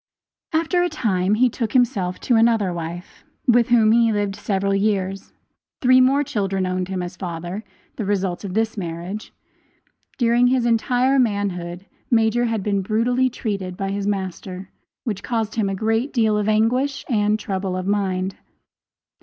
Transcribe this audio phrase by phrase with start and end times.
[0.51, 5.31] After a time he took to himself another wife, with whom he lived several years.
[5.79, 7.63] Three more children owned him as father
[7.97, 9.31] the result of this marriage.
[10.17, 14.71] During his entire manhood Major had been brutally treated by his master,
[15.03, 18.35] which caused him a great deal of anguish and trouble of mind.